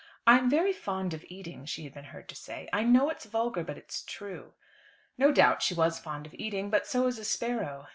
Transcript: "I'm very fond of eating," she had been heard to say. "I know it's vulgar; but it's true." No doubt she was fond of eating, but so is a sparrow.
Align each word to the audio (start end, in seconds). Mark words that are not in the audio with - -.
"I'm 0.25 0.49
very 0.49 0.73
fond 0.73 1.13
of 1.13 1.23
eating," 1.27 1.63
she 1.67 1.83
had 1.83 1.93
been 1.93 2.05
heard 2.05 2.27
to 2.29 2.35
say. 2.35 2.67
"I 2.73 2.81
know 2.83 3.11
it's 3.11 3.25
vulgar; 3.25 3.63
but 3.63 3.77
it's 3.77 4.01
true." 4.03 4.53
No 5.15 5.31
doubt 5.31 5.61
she 5.61 5.75
was 5.75 5.99
fond 5.99 6.25
of 6.25 6.33
eating, 6.33 6.71
but 6.71 6.87
so 6.87 7.05
is 7.05 7.19
a 7.19 7.23
sparrow. 7.23 7.85